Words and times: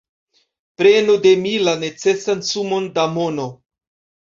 Prenu 0.81 1.17
de 1.25 1.33
mi 1.43 1.51
la 1.67 1.77
necesan 1.85 2.43
sumon 2.51 2.91
da 2.99 3.07
mono! 3.21 3.49